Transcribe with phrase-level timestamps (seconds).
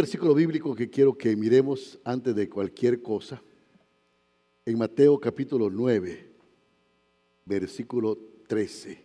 [0.00, 3.42] Versículo bíblico que quiero que miremos antes de cualquier cosa.
[4.64, 6.32] En Mateo capítulo 9,
[7.44, 9.04] versículo 13.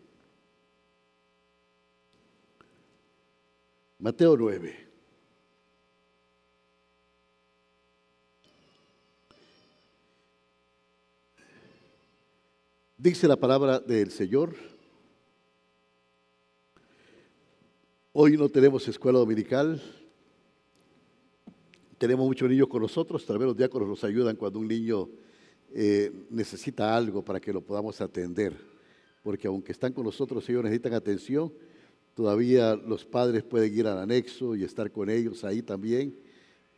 [3.99, 4.87] Mateo 9.
[12.97, 14.55] Dice la palabra del Señor.
[18.13, 20.04] Hoy no tenemos escuela dominical.
[21.97, 23.25] Tenemos muchos niños con nosotros.
[23.25, 25.09] Tal vez los diáconos nos ayudan cuando un niño
[25.73, 28.55] eh, necesita algo para que lo podamos atender.
[29.23, 31.53] Porque aunque están con nosotros, ellos necesitan atención.
[32.13, 36.15] Todavía los padres pueden ir al anexo y estar con ellos ahí también.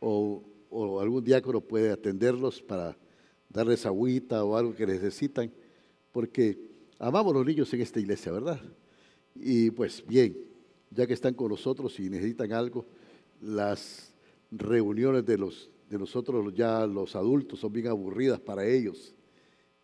[0.00, 2.96] O, o algún diácono puede atenderlos para
[3.48, 5.50] darles agüita o algo que necesitan
[6.12, 6.58] porque
[6.98, 8.60] amamos los niños en esta iglesia, ¿verdad?
[9.34, 10.36] Y pues bien,
[10.90, 12.86] ya que están con nosotros y necesitan algo,
[13.40, 14.07] las
[14.50, 19.14] reuniones de, los, de nosotros ya los adultos son bien aburridas para ellos.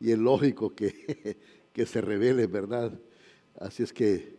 [0.00, 1.36] Y es lógico que,
[1.72, 2.92] que se revelen, ¿verdad?
[3.58, 4.36] Así es que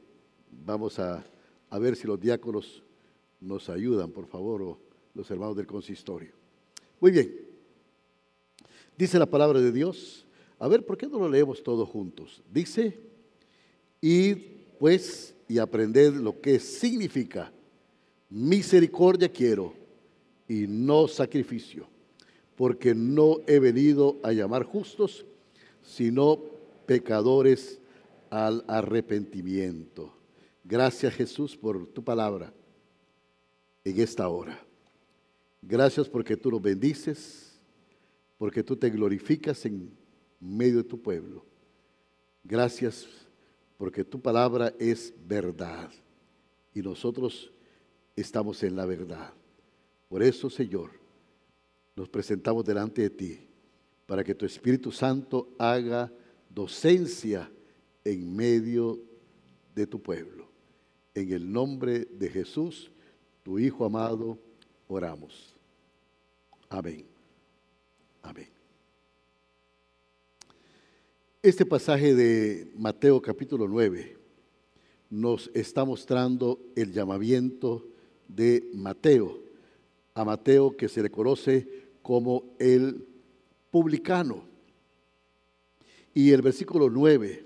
[0.65, 1.25] vamos a,
[1.69, 2.83] a ver si los diáconos
[3.39, 4.79] nos ayudan, por favor, o
[5.13, 6.31] los hermanos del consistorio.
[6.99, 7.33] Muy bien.
[8.97, 10.25] Dice la palabra de Dios
[10.59, 12.41] a ver, ¿por qué no lo leemos todos juntos?
[12.51, 12.97] Dice,
[14.01, 14.37] id
[14.79, 17.51] pues y aprended lo que significa
[18.29, 19.73] misericordia quiero
[20.47, 21.87] y no sacrificio,
[22.55, 25.25] porque no he venido a llamar justos,
[25.81, 26.39] sino
[26.85, 27.79] pecadores
[28.29, 30.13] al arrepentimiento.
[30.63, 32.53] Gracias Jesús por tu palabra
[33.83, 34.59] en esta hora.
[35.61, 37.59] Gracias porque tú nos bendices,
[38.37, 39.91] porque tú te glorificas en
[40.39, 41.45] medio de tu pueblo.
[42.43, 43.07] Gracias
[43.77, 45.89] porque tu palabra es verdad
[46.73, 47.51] y nosotros
[48.15, 49.33] estamos en la verdad.
[50.15, 50.91] Por eso, Señor,
[51.93, 53.37] nos presentamos delante de ti
[54.05, 56.09] para que tu Espíritu Santo haga
[56.49, 57.51] docencia
[58.01, 58.97] en medio
[59.75, 60.47] de tu pueblo.
[61.13, 62.89] En el nombre de Jesús,
[63.43, 64.39] tu Hijo amado,
[64.87, 65.53] oramos.
[66.69, 67.05] Amén.
[68.21, 68.47] Amén.
[71.43, 74.17] Este pasaje de Mateo capítulo 9
[75.09, 77.85] nos está mostrando el llamamiento
[78.29, 79.43] de Mateo,
[80.15, 81.67] a Mateo que se le conoce
[82.01, 83.05] como el
[83.69, 84.43] publicano.
[86.13, 87.45] Y el versículo 9,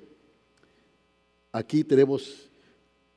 [1.52, 2.50] aquí tenemos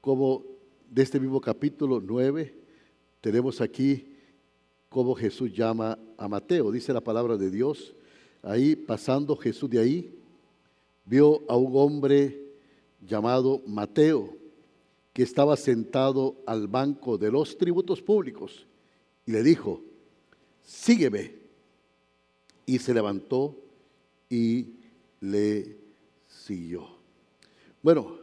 [0.00, 0.42] como
[0.90, 2.54] de este mismo capítulo 9,
[3.20, 4.16] tenemos aquí
[4.88, 6.72] cómo Jesús llama a Mateo.
[6.72, 7.94] Dice la palabra de Dios,
[8.42, 10.18] ahí pasando Jesús de ahí
[11.04, 12.40] vio a un hombre
[13.00, 14.34] llamado Mateo,
[15.12, 18.66] que estaba sentado al banco de los tributos públicos,
[19.26, 19.82] y le dijo,
[20.62, 21.42] sígueme.
[22.64, 23.56] Y se levantó
[24.30, 24.68] y
[25.20, 25.76] le
[26.28, 26.88] siguió.
[27.82, 28.16] Bueno,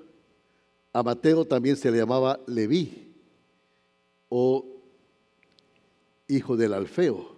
[0.94, 3.14] a Mateo también se le llamaba Leví
[4.30, 4.66] o
[6.28, 7.36] hijo del Alfeo.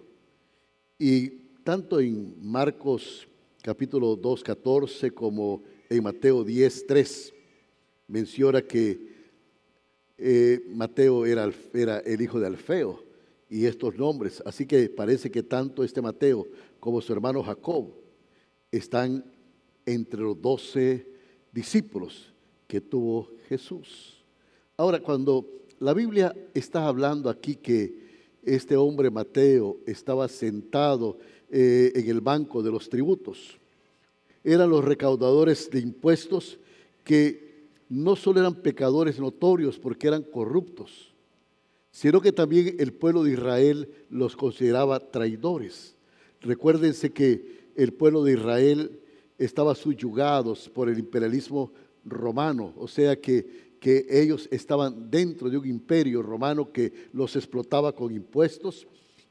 [0.98, 1.28] Y
[1.64, 3.26] tanto en Marcos
[3.62, 7.34] capítulo 2, 14, como en Mateo 10, 3,
[8.08, 9.12] menciona que
[10.18, 13.11] eh, Mateo era, era el hijo de Alfeo
[13.52, 14.42] y estos nombres.
[14.46, 16.48] Así que parece que tanto este Mateo
[16.80, 17.92] como su hermano Jacob
[18.70, 19.22] están
[19.84, 21.06] entre los doce
[21.52, 22.32] discípulos
[22.66, 24.24] que tuvo Jesús.
[24.78, 25.46] Ahora, cuando
[25.80, 28.00] la Biblia está hablando aquí que
[28.42, 31.18] este hombre Mateo estaba sentado
[31.50, 33.58] eh, en el banco de los tributos.
[34.42, 36.58] Eran los recaudadores de impuestos
[37.04, 41.11] que no solo eran pecadores notorios porque eran corruptos,
[41.92, 45.94] sino que también el pueblo de Israel los consideraba traidores.
[46.40, 48.98] Recuérdense que el pueblo de Israel
[49.38, 51.70] estaba subyugados por el imperialismo
[52.04, 57.92] romano, o sea que, que ellos estaban dentro de un imperio romano que los explotaba
[57.94, 58.86] con impuestos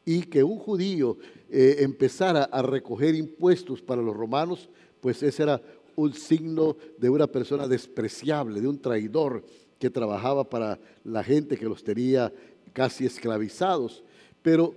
[0.06, 1.18] y que un judío
[1.50, 4.70] eh, empezara a recoger impuestos para los romanos,
[5.00, 5.62] pues ese era
[5.96, 9.44] un signo de una persona despreciable, de un traidor
[9.82, 12.32] que trabajaba para la gente que los tenía
[12.74, 14.04] casi esclavizados.
[14.42, 14.76] Pero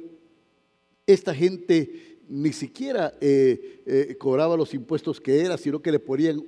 [1.07, 6.45] esta gente ni siquiera eh, eh, cobraba los impuestos que era, sino que le ponían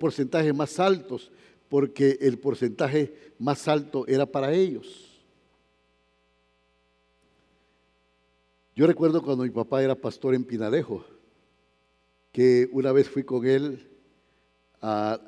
[0.00, 1.30] porcentajes más altos,
[1.68, 5.08] porque el porcentaje más alto era para ellos.
[8.78, 11.04] Yo recuerdo cuando mi papá era pastor en Pinalejo,
[12.30, 13.88] que una vez fui con él
[14.80, 15.20] a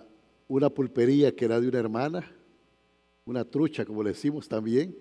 [0.47, 2.33] una pulpería que era de una hermana,
[3.25, 4.97] una trucha, como le decimos también,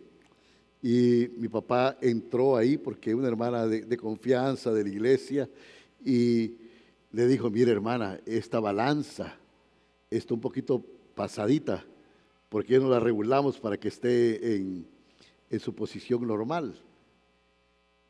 [0.81, 5.50] Y mi papá entró ahí porque una hermana de, confianza de la iglesia
[6.06, 6.56] y
[7.12, 9.36] le dijo, mire hermana, esta balanza
[10.10, 10.84] está un poquito
[11.16, 11.84] pasadita,
[12.48, 14.88] ¿por qué no la regulamos para que esté en,
[15.60, 16.76] su posición normal?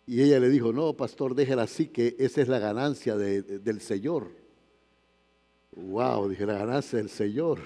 [0.05, 4.27] Y ella le dijo, no, pastor, déjela así, que esa es la ganancia del Señor.
[5.75, 7.59] Wow, dije, la ganancia del Señor.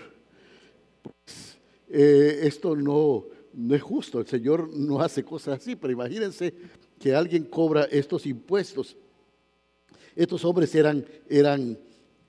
[1.02, 1.58] Pues,
[1.90, 6.54] eh, esto no, no es justo, el Señor no hace cosas así, pero imagínense
[7.00, 8.96] que alguien cobra estos impuestos.
[10.16, 11.78] Estos hombres eran, eran,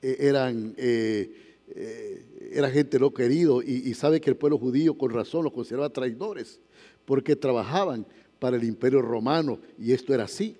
[0.02, 5.44] eh, eran, eh, era gente no querido y, sabe que el pueblo judío con razón
[5.44, 6.60] los consideraba traidores
[7.04, 8.06] porque trabajaban
[8.38, 10.56] para el imperio romano y esto era así.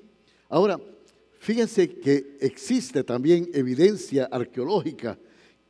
[0.49, 0.81] Ahora,
[1.39, 5.19] fíjense que existe también evidencia arqueológica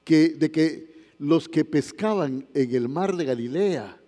[0.05, 4.00] que, de que los que pescaban en el mar de Galilea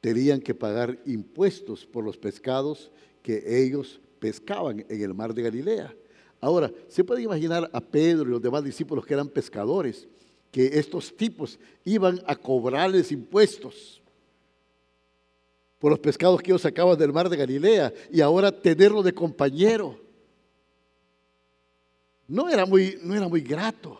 [0.00, 2.90] tenían que pagar impuestos por los pescados
[3.22, 5.94] que ellos pescaban en el mar de Galilea.
[6.40, 10.06] Ahora, se puede imaginar a Pedro y los demás discípulos que eran pescadores,
[10.52, 14.00] que estos tipos iban a cobrarles impuestos
[15.78, 19.98] por los pescados que ellos sacaban del mar de Galilea y ahora tenerlo de compañero.
[22.26, 23.98] No era muy, no era muy grato,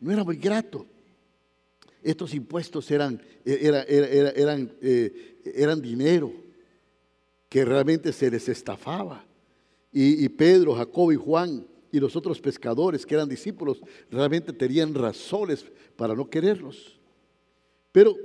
[0.00, 0.86] no era muy grato.
[2.02, 6.32] Estos impuestos eran, eran, eh, eran dinero
[7.48, 9.24] que realmente se les estafaba.
[9.92, 14.94] Y, y, Pedro, Jacob y Juan y los otros pescadores que eran discípulos realmente tenían
[14.94, 15.64] razones
[15.96, 16.98] para no quererlos.
[17.92, 18.16] Pero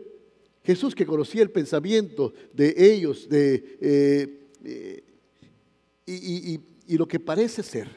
[0.64, 5.04] Jesús que conocía el pensamiento de ellos, de, eh, eh,
[6.06, 7.90] y, y lo que parece ser,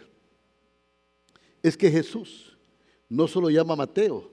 [1.63, 2.57] es que Jesús
[3.09, 4.31] no solo llama a Mateo,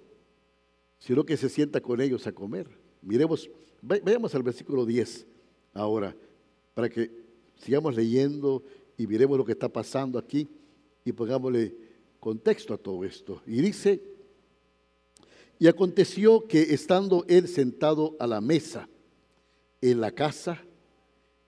[0.99, 2.67] sino que se sienta con ellos a comer.
[3.01, 3.49] Miremos,
[3.81, 5.27] vayamos al versículo 10
[5.73, 6.15] ahora,
[6.73, 7.11] para que
[7.57, 8.63] sigamos leyendo
[8.97, 10.47] y miremos lo que está pasando aquí
[11.05, 11.75] y pongámosle
[12.19, 13.41] contexto a todo esto.
[13.45, 14.01] Y dice,
[15.59, 18.89] y aconteció que estando él sentado a la mesa
[19.81, 20.63] en la casa,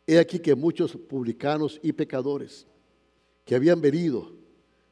[0.08, 2.66] he aquí que muchos publicanos y pecadores
[3.46, 4.34] que habían venido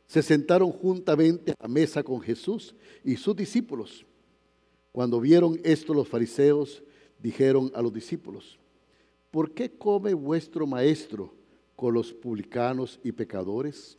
[0.08, 4.06] se sentaron juntamente a mesa con Jesús y sus discípulos.
[4.98, 6.82] Cuando vieron esto los fariseos
[7.22, 8.58] dijeron a los discípulos,
[9.30, 11.36] ¿por qué come vuestro maestro
[11.76, 13.96] con los publicanos y pecadores?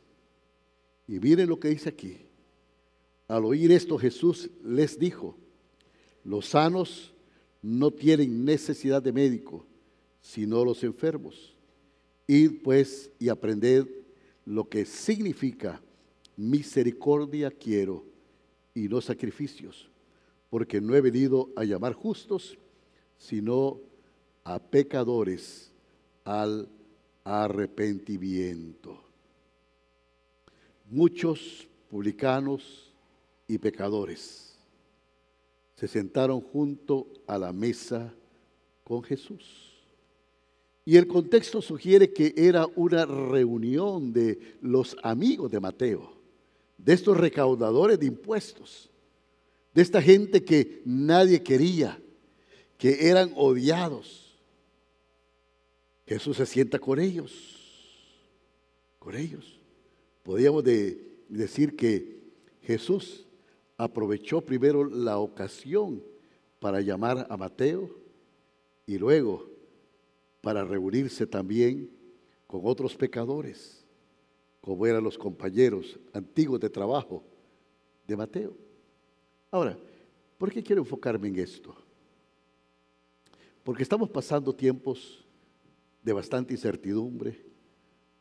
[1.06, 2.16] Y miren lo que dice aquí.
[3.28, 5.36] Al oír esto Jesús les dijo,
[6.24, 7.14] los sanos
[7.62, 9.64] no tienen necesidad de médico,
[10.20, 11.54] sino los enfermos.
[12.26, 13.86] Id pues y aprended
[14.44, 15.80] lo que significa
[16.36, 18.04] misericordia quiero
[18.74, 19.87] y no sacrificios
[20.50, 22.56] porque no he venido a llamar justos,
[23.18, 23.80] sino
[24.44, 25.70] a pecadores
[26.24, 26.68] al
[27.24, 28.98] arrepentimiento.
[30.90, 32.92] Muchos publicanos
[33.46, 34.56] y pecadores
[35.76, 38.14] se sentaron junto a la mesa
[38.84, 39.74] con Jesús.
[40.84, 46.14] Y el contexto sugiere que era una reunión de los amigos de Mateo,
[46.78, 48.90] de estos recaudadores de impuestos
[49.74, 52.00] de esta gente que nadie quería,
[52.76, 54.36] que eran odiados.
[56.06, 57.32] Jesús se sienta con ellos,
[58.98, 59.60] con ellos.
[60.22, 60.64] Podríamos
[61.28, 62.18] decir que
[62.62, 63.26] Jesús
[63.76, 66.02] aprovechó primero la ocasión
[66.58, 67.90] para llamar a Mateo
[68.86, 69.48] y luego
[70.40, 71.90] para reunirse también
[72.46, 73.84] con otros pecadores,
[74.60, 77.22] como eran los compañeros antiguos de trabajo
[78.06, 78.67] de Mateo.
[79.50, 79.78] Ahora,
[80.36, 81.74] ¿por qué quiero enfocarme en esto?
[83.64, 85.24] Porque estamos pasando tiempos
[86.02, 87.44] de bastante incertidumbre.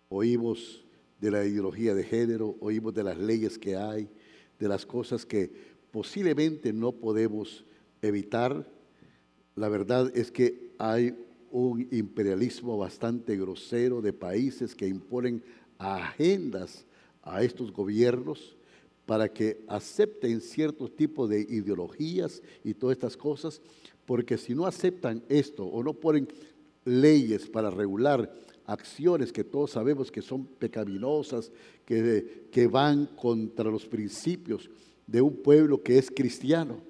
[0.09, 0.85] Oímos
[1.19, 4.09] de la ideología de género, oímos de las leyes que hay,
[4.57, 5.51] de las cosas que
[5.91, 7.65] posiblemente no podemos
[8.01, 8.65] evitar.
[9.55, 11.13] La verdad es que hay
[11.51, 15.43] un imperialismo bastante grosero de países que imponen
[15.77, 16.85] agendas
[17.21, 18.56] a estos gobiernos
[19.07, 23.61] para que acepten ciertos tipos de ideologías y todas estas cosas,
[24.05, 26.27] porque si no aceptan esto o no ponen
[26.83, 28.29] leyes para regular
[28.65, 31.53] acciones que todos sabemos que son pecaminosas,
[31.85, 34.69] que, que van contra los principios
[35.07, 36.81] de un pueblo que es cristiano.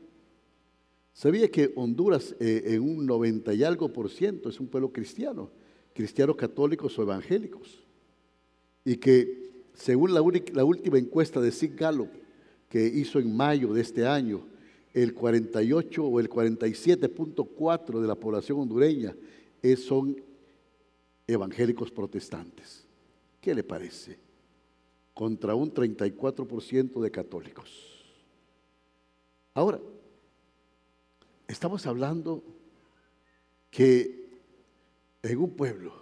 [1.14, 5.52] Sabía que Honduras eh, en un 90 y algo por ciento es un pueblo cristiano,
[5.94, 7.86] cristianos católicos o evangélicos,
[8.84, 9.47] y que
[9.78, 12.10] según la, última encuesta de Sig Gallup
[12.68, 14.46] que hizo en mayo de este año,
[14.94, 19.16] el 48 o el 47.4 de la población hondureña
[19.78, 20.20] son
[21.28, 22.86] evangélicos protestantes.
[23.40, 24.18] ¿Qué le parece?
[25.14, 27.70] Contra un 34% de católicos.
[29.54, 29.80] Ahora,
[31.48, 32.44] estamos hablando
[33.70, 34.28] que
[35.22, 35.94] en un pueblo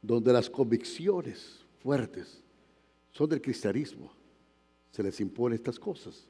[0.00, 2.42] donde las convicciones fuertes
[3.14, 4.12] son del cristianismo,
[4.90, 6.26] se les impone estas cosas.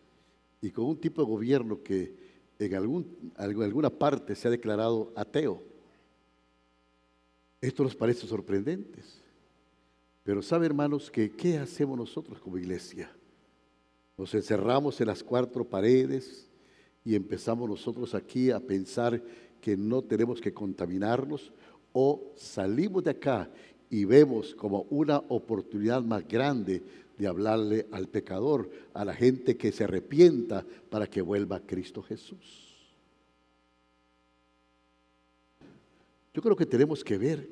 [0.60, 2.14] Y con un tipo de gobierno que
[2.58, 5.62] en, algún, alguna parte se ha declarado ateo,
[7.60, 9.00] esto nos parece sorprendente.
[10.22, 13.10] Pero sabe, hermanos, que ¿qué hacemos nosotros como iglesia?
[14.16, 16.50] Nos encerramos en las cuatro paredes
[17.02, 19.22] y empezamos nosotros aquí a pensar
[19.60, 21.50] que no tenemos que contaminarnos
[21.92, 23.50] o salimos de acá
[23.90, 26.82] y vemos como una oportunidad más grande
[27.16, 32.02] de hablarle al pecador, a la gente que se arrepienta para que vuelva a Cristo
[32.02, 32.74] Jesús.
[36.32, 37.48] Yo creo que tenemos que ver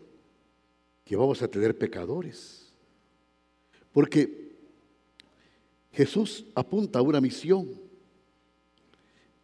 [1.04, 2.72] que vamos a tener pecadores.
[3.92, 4.50] Porque
[5.92, 7.68] Jesús apunta a una misión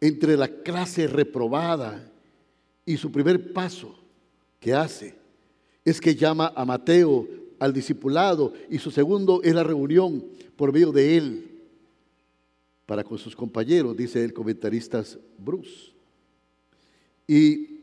[0.01, 2.11] entre la clase reprobada
[2.85, 3.97] y su primer paso
[4.59, 5.18] que hace
[5.85, 7.27] es que llama a Mateo
[7.59, 11.49] al discipulado y su segundo es la reunión por medio de él
[12.85, 15.03] para con sus compañeros, dice el comentarista
[15.37, 15.91] Bruce.
[17.27, 17.79] Y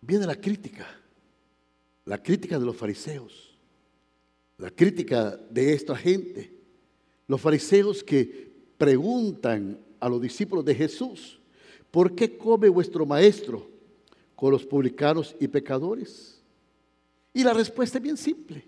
[0.00, 0.86] viene la crítica,
[2.06, 3.54] la crítica de los fariseos,
[4.56, 6.54] la crítica de esta gente,
[7.26, 11.35] los fariseos que preguntan a los discípulos de Jesús,
[11.96, 13.70] ¿por qué come vuestro maestro
[14.34, 16.42] con los publicanos y pecadores?
[17.32, 18.62] Y la respuesta es bien simple,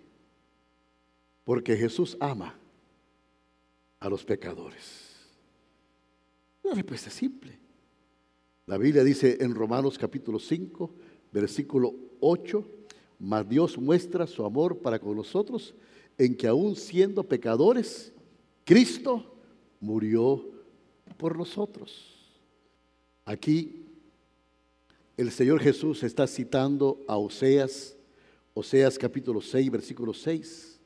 [1.44, 2.58] porque Jesús ama
[4.00, 5.14] a los pecadores.
[6.62, 7.58] La respuesta es simple.
[8.64, 10.90] La Biblia dice en Romanos capítulo 5,
[11.30, 12.66] versículo 8,
[13.18, 15.74] mas Dios muestra su amor para con nosotros
[16.16, 18.10] en que aún siendo pecadores,
[18.64, 19.36] Cristo
[19.80, 20.48] murió
[21.18, 22.17] por nosotros.
[23.28, 23.84] Aquí
[25.18, 27.94] el Señor Jesús está citando a Oseas,
[28.54, 30.80] Oseas capítulo 6, versículo 6.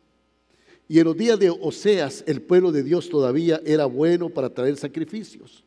[0.89, 4.77] Y en los días de Oseas el pueblo de Dios todavía era bueno para traer
[4.77, 5.63] sacrificios.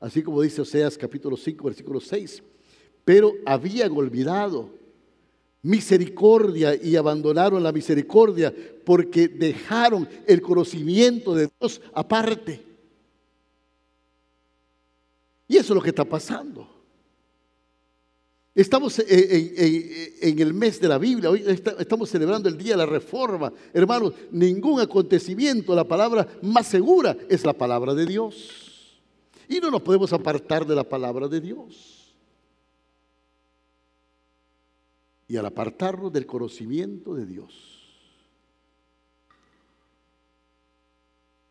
[0.00, 2.42] Así como dice Oseas capítulo 5, versículo 6
[3.04, 4.70] pero habían olvidado
[5.62, 8.52] misericordia y abandonaron la misericordia
[8.84, 12.75] porque dejaron el conocimiento de Dios aparte.
[15.48, 16.68] Y eso es lo que está pasando.
[18.54, 23.52] Estamos en, el mes de la Biblia, hoy estamos celebrando el día de la reforma.
[23.74, 28.98] Hermanos, ningún acontecimiento, la palabra más segura es la palabra de Dios.
[29.48, 31.96] Y no nos podemos apartar de la palabra de Dios.
[35.28, 37.52] y al apartarnos del conocimiento de Dios,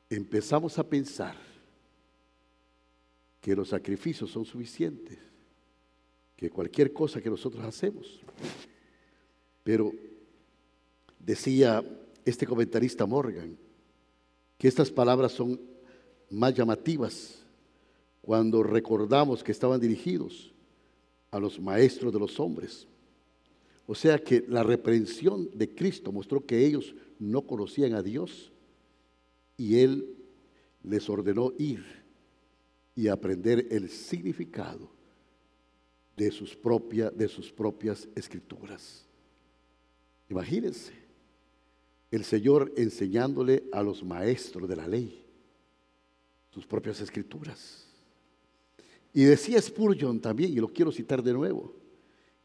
[0.10, 1.36] empezamos a pensar
[3.46, 5.20] que los sacrificios son suficientes,
[6.36, 8.20] que cualquier cosa que nosotros hacemos.
[9.64, 9.94] Pero
[11.20, 11.84] decía
[12.26, 13.56] este comentarista Morgan
[14.58, 15.62] que estas palabras son
[16.32, 17.46] más llamativas
[18.24, 20.52] cuando recordamos que estaban dirigidos
[21.30, 22.88] a los maestros de los hombres
[23.86, 28.52] o sea que la reprensión de Cristo mostró que ellos no conocían a Dios
[29.56, 30.16] y Él
[30.82, 32.05] les ordenó ir
[32.96, 34.90] y aprender el significado
[36.16, 36.58] de sus,
[37.14, 39.06] de sus propias escrituras.
[40.30, 40.94] Imagínense,
[42.10, 45.26] el Señor enseñándole a los maestros de la ley
[46.52, 47.86] sus propias escrituras.
[49.14, 51.74] Y decía Spurgeon también, y lo quiero citar de nuevo,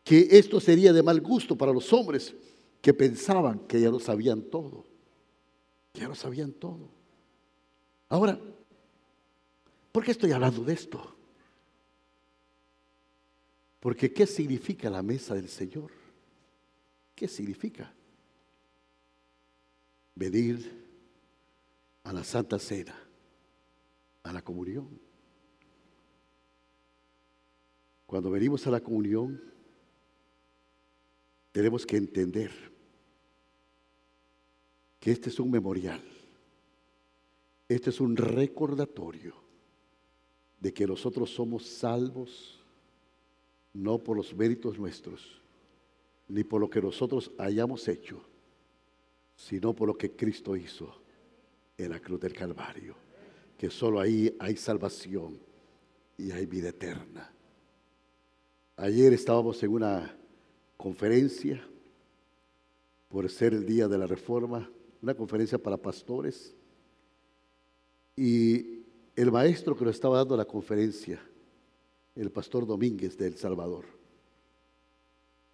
[0.03, 2.35] que esto sería de mal gusto para los hombres
[2.81, 4.85] que pensaban que ya lo sabían todo,
[5.93, 6.89] que ya lo sabían todo.
[8.09, 8.41] Ahora,
[9.93, 11.17] ¿por qué estoy hablando de esto?
[13.81, 15.91] Porque ¿qué significa la mesa del Señor?
[17.15, 17.93] ¿Qué significa?
[20.15, 20.81] Venir
[22.05, 22.95] a la Santa Cena,
[24.23, 25.01] a la comunión.
[28.07, 29.41] Cuando venimos a la comunión,
[31.53, 32.51] tenemos que entender
[34.99, 36.03] que este es un memorial,
[37.69, 39.50] este es un recordatorio
[40.61, 42.61] de que nosotros somos salvos
[43.73, 45.41] no por los méritos nuestros,
[46.29, 48.23] ni por lo que nosotros hayamos hecho,
[49.37, 50.95] sino por lo que Cristo hizo
[51.79, 52.95] en la cruz del Calvario,
[53.57, 55.41] que solo ahí hay salvación
[56.19, 57.33] y hay vida eterna.
[58.77, 60.17] Ayer estábamos en una
[60.77, 61.63] conferencia
[63.09, 64.71] por ser el día de la reforma,
[65.03, 66.55] una conferencia para pastores.
[68.17, 68.80] Y
[69.21, 71.21] el maestro que nos estaba dando la conferencia,
[72.15, 73.85] el pastor Domínguez de El Salvador,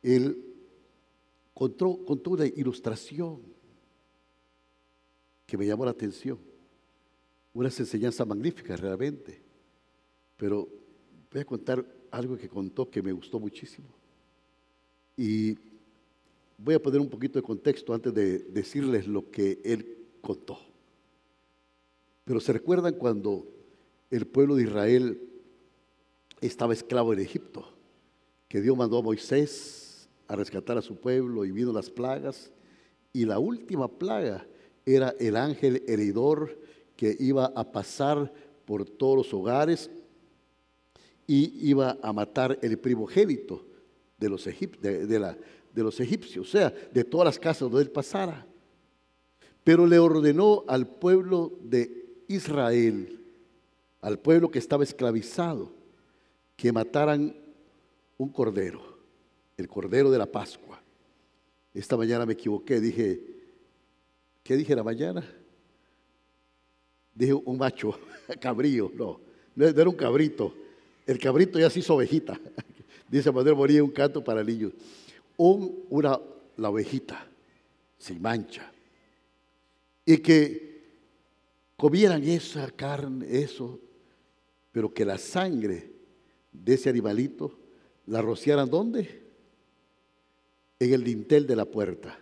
[0.05, 0.55] él
[1.53, 3.41] contó, contó una ilustración
[5.45, 6.39] que me llamó la atención.
[7.55, 9.43] Unas enseñanzas magníficas realmente.
[10.37, 10.69] Pero
[11.33, 13.89] voy a contar algo que contó que me gustó muchísimo.
[15.17, 15.59] Y
[16.57, 20.57] voy a poner un poquito de contexto antes de decirles lo que él contó.
[22.25, 23.56] Pero se recuerdan cuando
[24.11, 25.21] el pueblo de Israel
[26.41, 27.69] estaba esclavo en Egipto,
[28.49, 32.51] que Dios mandó a Moisés a rescatar a su pueblo y vino las plagas.
[33.13, 34.47] Y la última plaga
[34.85, 36.59] era el ángel heridor
[36.97, 38.33] que iba a pasar
[38.65, 39.91] por todos los hogares
[41.27, 43.65] y iba a matar el primogénito
[44.19, 48.47] de los, de, de los egipcios, o sea, de todas las casas donde él pasara.
[49.65, 53.16] Pero le ordenó al pueblo de Israel,
[54.01, 55.73] al pueblo que estaba esclavizado,
[56.57, 57.37] que mataran
[58.19, 58.99] un cordero,
[59.57, 60.81] el cordero de la Pascua.
[61.75, 63.21] Esta mañana me equivoqué, dije,
[64.43, 65.25] ¿qué dije la mañana?
[67.15, 67.99] Dije un macho,
[68.41, 69.21] cabrío, no,
[69.55, 70.55] no era un cabrito
[71.07, 72.39] el cabrito ya se hizo ovejita.
[73.09, 74.73] Dice Manuel Moría un canto para niños.
[75.37, 76.21] Un, una,
[76.57, 77.27] la ovejita,
[77.97, 78.71] sin mancha.
[80.05, 80.83] Y que
[81.77, 83.79] comieran esa carne, eso,
[84.77, 85.91] pero que la sangre
[86.53, 87.51] de ese animalito
[88.05, 89.23] la rociaran ¿dónde?
[90.79, 92.19] En el dintel de la puerta.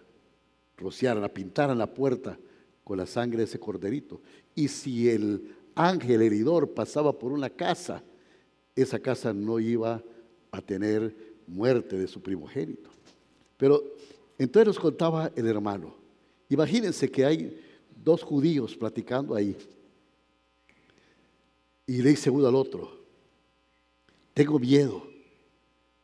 [0.76, 2.38] Rociaran, la pintaran la puerta
[2.84, 4.20] con la sangre de ese corderito.
[4.54, 8.04] Y si el ángel heridor pasaba por una casa,
[8.76, 10.00] esa casa no iba
[10.52, 11.12] a tener
[11.48, 12.88] muerte de su primogénito.
[13.56, 13.82] Pero
[14.38, 15.92] entonces nos contaba el hermano,
[16.48, 17.60] imagínense que hay
[18.04, 19.56] dos judíos platicando ahí.
[21.86, 23.04] Y le dice uno al otro,
[24.32, 25.06] tengo miedo,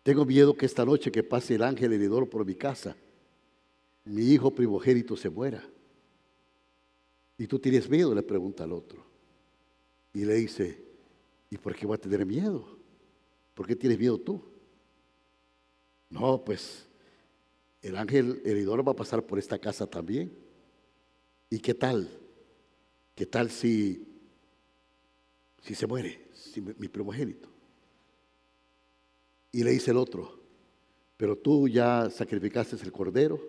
[0.02, 2.96] tengo miedo que esta noche que pase el ángel heredor por mi casa,
[4.04, 5.66] mi hijo primogénito se muera.
[7.38, 8.14] ¿Y tú tienes miedo?
[8.14, 9.02] Le pregunta al otro.
[10.12, 10.90] Y le dice,
[11.50, 12.64] ¿Y por qué voy a tener miedo?
[13.54, 14.40] ¿Por qué tienes miedo tú?
[16.08, 16.86] No, pues
[17.82, 20.32] el ángel heridor va a pasar por esta casa también.
[21.50, 22.08] ¿Y qué tal?
[23.16, 24.06] ¿Qué tal si,
[25.61, 27.49] si se muere, si mi primogénito?
[29.53, 30.38] Y le dice el otro,
[31.16, 33.40] pero tú ya sacrificaste el cordero,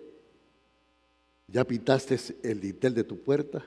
[1.46, 3.64] ya pintaste el dintel de tu puerta.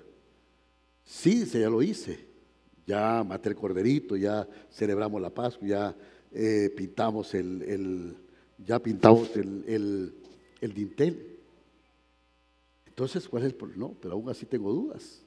[1.04, 2.36] Sí, dice, ya lo hice
[2.86, 5.96] ya maté el corderito, ya celebramos la Pascua, ya
[6.32, 8.16] eh, pintamos el,
[8.58, 10.14] ya pintamos el,
[10.62, 11.40] el, dintel.
[12.86, 13.88] Entonces, ¿cuál es el problema?
[13.88, 15.22] No, pero aún así tengo dudas.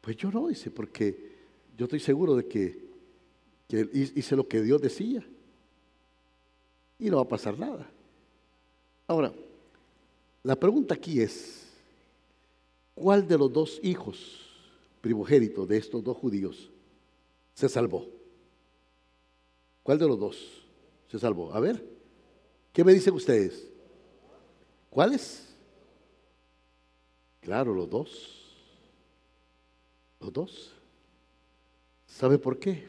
[0.00, 1.35] Pues yo no, dice, porque
[1.76, 2.86] yo estoy seguro de que,
[3.92, 5.26] hice lo que Dios decía
[6.98, 7.90] y no va a pasar nada.
[9.08, 9.32] Ahora,
[10.42, 11.68] la pregunta aquí es,
[12.94, 14.46] ¿cuál de los dos hijos
[15.06, 16.68] primogénito de estos dos judíos
[17.54, 18.08] se salvó.
[19.84, 20.36] ¿Cuál de los dos
[21.08, 21.54] se salvó?
[21.54, 21.80] A ver,
[22.72, 23.68] ¿qué me dicen ustedes?
[24.90, 25.54] ¿Cuáles?
[27.40, 28.42] Claro, los dos.
[30.18, 30.75] Los dos.
[32.16, 32.88] ¿Sabe por qué?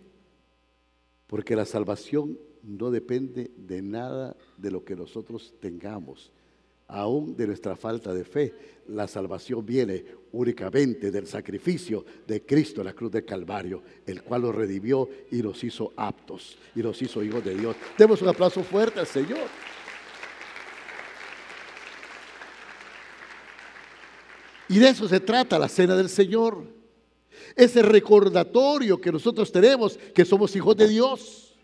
[1.27, 6.31] Porque la salvación no depende de nada de lo que nosotros tengamos,
[6.87, 8.53] aún de nuestra falta de fe.
[8.87, 14.43] La salvación viene únicamente del sacrificio de Cristo en la cruz del Calvario, el cual
[14.43, 17.75] nos redimió y nos hizo aptos y nos hizo hijos de Dios.
[17.97, 19.49] Demos un aplauso fuerte al Señor.
[24.69, 26.76] Y de eso se trata la cena del Señor.
[27.55, 31.55] Ese recordatorio que nosotros tenemos que somos hijos de Dios.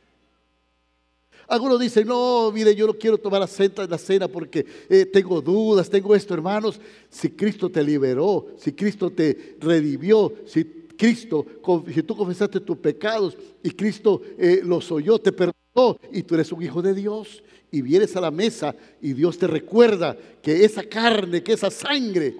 [1.47, 5.41] Algunos dicen, no, mire, yo no quiero tomar la cena, la cena porque eh, tengo
[5.41, 6.79] dudas, tengo esto, hermanos.
[7.09, 10.63] Si Cristo te liberó, si Cristo te redimió, si
[10.97, 11.45] Cristo,
[11.93, 16.51] si tú confesaste tus pecados y Cristo eh, los oyó, te perdonó y tú eres
[16.51, 20.83] un hijo de Dios y vienes a la mesa y Dios te recuerda que esa
[20.83, 22.35] carne, que esa sangre,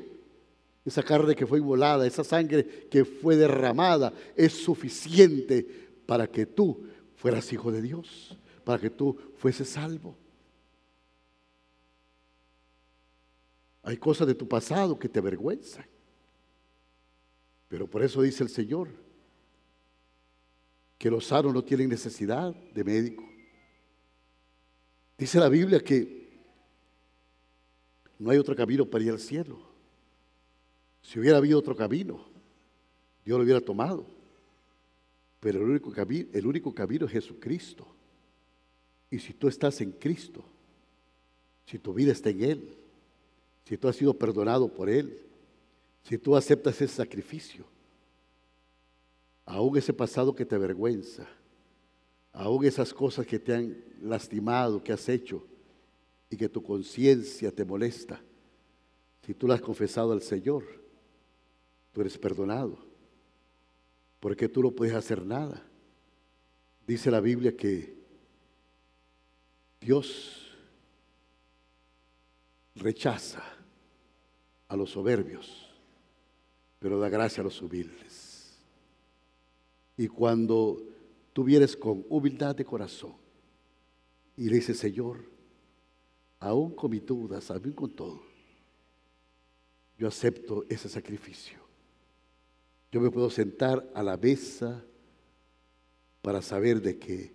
[0.86, 5.66] esa carne que fue inmolada, esa sangre que fue derramada, es suficiente
[6.06, 10.16] para que tú fueras hijo de Dios para que tú fueses salvo.
[13.84, 15.86] Hay cosas de tu pasado que te avergüenzan.
[17.68, 18.90] Pero por eso dice el Señor
[20.98, 23.30] que los sanos no tienen necesidad de médico,
[25.16, 26.28] Dice la Biblia que
[28.18, 29.73] no hay otro camino para ir al cielo.
[31.04, 32.26] Si hubiera habido otro camino,
[33.24, 34.06] Dios lo hubiera tomado.
[35.40, 37.86] Pero el único, camino, el único camino es Jesucristo.
[39.12, 40.44] Y si tú estás en Cristo,
[41.66, 42.78] si tu vida está en Él,
[43.66, 45.20] si tú has sido perdonado por Él,
[46.04, 47.66] si tú aceptas ese sacrificio,
[49.46, 51.28] aún ese pasado que te avergüenza,
[52.32, 55.46] aún esas cosas que te han lastimado, que has hecho
[56.30, 58.22] y que tu conciencia te molesta,
[59.26, 60.83] si tú lo has confesado al Señor,
[61.94, 62.78] tú eres perdonado,
[64.20, 65.64] porque tú no puedes hacer nada.
[66.86, 67.96] Dice la Biblia que
[69.80, 70.52] Dios
[72.76, 73.44] rechaza
[74.68, 75.70] a los soberbios,
[76.80, 78.58] pero da gracia a los humildes.
[79.96, 80.82] Y cuando
[81.32, 83.14] tú vienes con humildad de corazón
[84.36, 85.30] y le dices, Señor,
[86.40, 88.24] aún con mis dudas, aún con todo,
[89.98, 91.64] yo acepto ese sacrificio.
[92.94, 94.86] Yo me puedo sentar a la mesa
[96.22, 97.34] para saber de que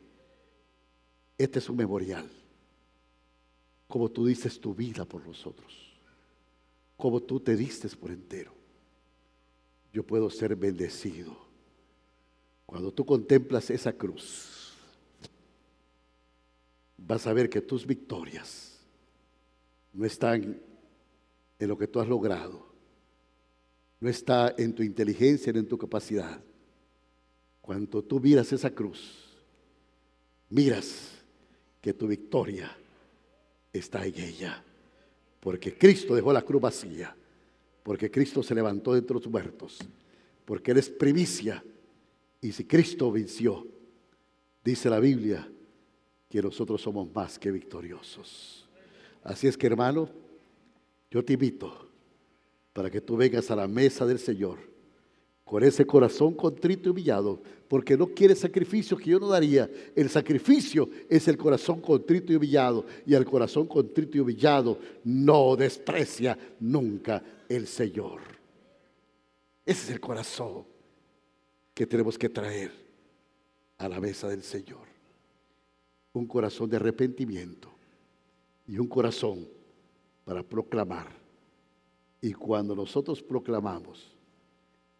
[1.36, 2.30] este es un memorial
[3.88, 5.98] como tú dices tu vida por nosotros,
[6.96, 8.52] como tú te diste por entero.
[9.92, 11.36] Yo puedo ser bendecido.
[12.64, 14.74] Cuando tú contemplas esa cruz,
[16.96, 18.78] vas a ver que tus victorias
[19.92, 20.62] no están
[21.58, 22.67] en lo que tú has logrado,
[24.00, 26.40] no está en tu inteligencia ni en tu capacidad.
[27.60, 29.36] Cuando tú miras esa cruz,
[30.48, 31.12] miras
[31.80, 32.74] que tu victoria
[33.72, 34.64] está en ella.
[35.40, 37.14] Porque Cristo dejó la cruz vacía.
[37.82, 39.78] Porque Cristo se levantó de entre los muertos.
[40.44, 41.62] Porque Él es primicia.
[42.40, 43.66] Y si Cristo venció,
[44.64, 45.50] dice la Biblia,
[46.28, 48.68] que nosotros somos más que victoriosos.
[49.22, 50.08] Así es que hermano,
[51.10, 51.87] yo te invito
[52.78, 54.60] para que tú vengas a la mesa del Señor
[55.44, 59.68] con ese corazón contrito y humillado, porque no quiere sacrificio que yo no daría.
[59.96, 65.56] El sacrificio es el corazón contrito y humillado, y el corazón contrito y humillado no
[65.56, 68.20] desprecia nunca el Señor.
[69.66, 70.64] Ese es el corazón
[71.74, 72.70] que tenemos que traer
[73.78, 74.86] a la mesa del Señor.
[76.12, 77.72] Un corazón de arrepentimiento
[78.68, 79.48] y un corazón
[80.24, 81.17] para proclamar.
[82.20, 84.12] Y cuando nosotros proclamamos,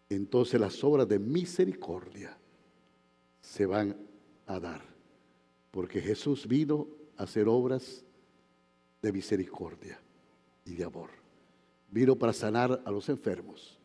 [0.09, 2.37] entonces las obras de misericordia
[3.41, 3.95] se van
[4.47, 4.81] a dar.
[5.71, 8.03] Porque Jesús vino a hacer obras
[9.01, 9.99] de misericordia
[10.65, 11.09] y de amor.
[11.91, 13.77] Vino para sanar a los enfermos,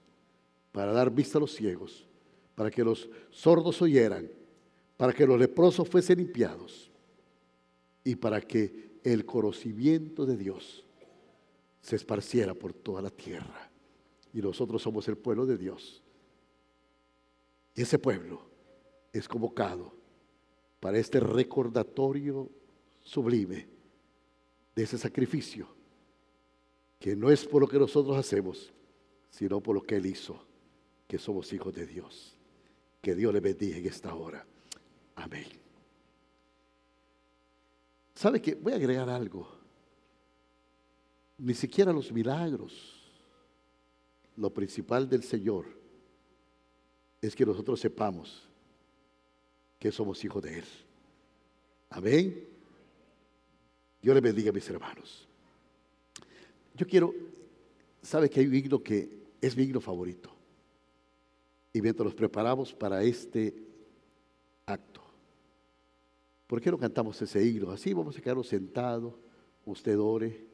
[0.73, 2.07] para dar vista a los ciegos,
[2.55, 4.31] para que los sordos oyeran,
[4.97, 6.91] para que los leprosos fuesen limpiados
[8.05, 10.84] y para que el conocimiento de Dios
[11.85, 13.71] se esparciera por toda la tierra.
[14.33, 16.03] Y nosotros somos el pueblo de Dios
[17.75, 18.41] y ese pueblo
[19.13, 19.95] es convocado
[20.81, 22.51] para este recordatorio
[23.03, 23.69] sublime
[24.75, 25.69] de ese sacrificio,
[26.99, 28.73] que no es por lo que nosotros hacemos,
[29.29, 30.47] sino por lo que Él hizo,
[31.07, 32.39] que somos hijos de Dios.
[33.03, 34.47] Que Dios le bendiga en esta hora.
[35.17, 35.45] Amén.
[38.15, 38.55] ¿Sabe qué?
[38.55, 39.54] Voy a agregar algo.
[41.39, 42.95] Ni siquiera los milagros,
[44.37, 45.67] lo principal del Señor,
[47.21, 48.49] es que nosotros sepamos
[49.79, 50.65] que somos hijos de Él.
[51.91, 52.49] Amén.
[54.01, 55.27] Dios le bendiga a mis hermanos.
[56.75, 57.15] Yo quiero,
[58.03, 60.31] sabe que hay un himno que es mi himno favorito.
[61.73, 63.55] Y mientras nos preparamos para este
[64.67, 65.01] acto,
[66.47, 67.71] ¿por qué no cantamos ese himno?
[67.71, 69.15] Así vamos a quedarnos sentados,
[69.65, 70.54] usted ore.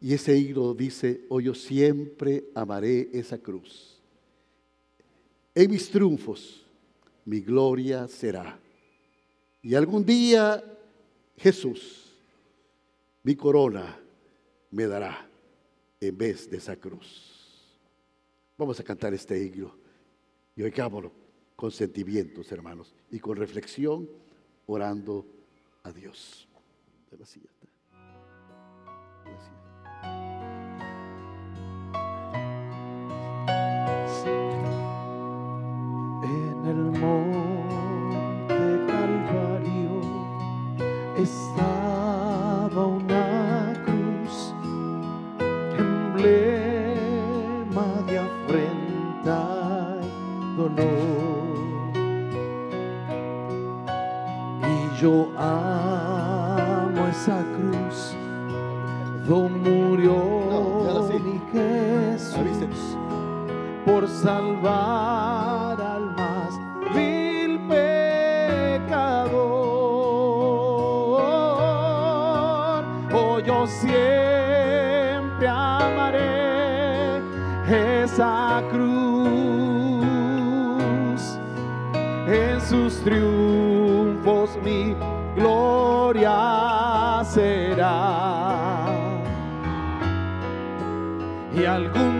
[0.00, 3.94] Y ese himno dice, hoy yo siempre amaré esa cruz
[5.54, 6.66] en mis triunfos,
[7.24, 8.58] mi gloria será.
[9.62, 10.62] Y algún día
[11.36, 12.12] Jesús,
[13.22, 14.00] mi corona,
[14.70, 15.28] me dará
[16.00, 17.78] en vez de esa cruz.
[18.58, 19.74] Vamos a cantar este himno
[20.56, 21.12] y oigámoslo
[21.56, 24.08] con sentimientos, hermanos, y con reflexión,
[24.66, 25.24] orando
[25.84, 26.48] a Dios.
[64.24, 66.52] Salvar al más
[66.94, 68.94] vil pecador.
[73.12, 77.20] Oh, yo siempre amaré
[77.68, 78.94] esa cruz.
[82.26, 84.96] En sus triunfos mi
[85.36, 88.86] gloria será
[91.54, 92.13] y algún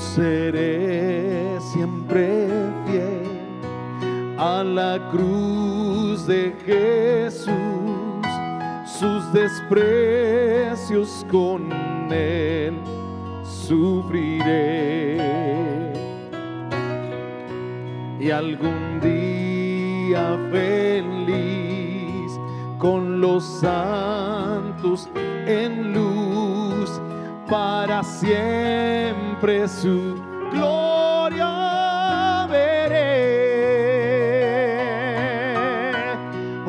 [0.00, 2.46] seré siempre
[2.86, 3.40] fiel
[4.38, 7.50] a la cruz de Jesús,
[8.86, 11.70] sus desprecios con
[12.10, 12.74] él
[13.44, 15.18] sufriré.
[18.18, 22.32] Y algún día feliz
[22.78, 25.08] con los santos
[25.46, 26.29] en luz,
[27.50, 30.14] para siempre su
[30.52, 33.40] gloria veré.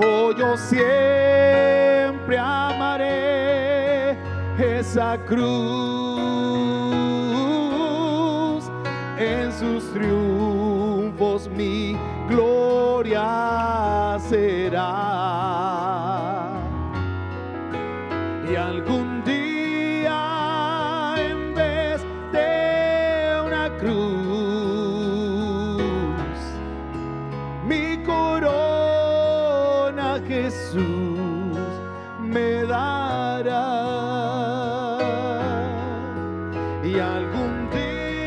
[0.04, 4.18] Oh, yo siempre amaré
[4.58, 5.71] esa cruz.
[36.84, 38.21] Y algún día